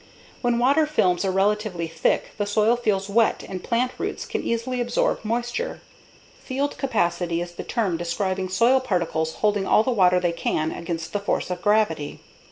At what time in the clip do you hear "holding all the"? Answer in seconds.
9.35-9.91